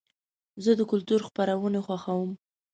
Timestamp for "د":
0.79-0.81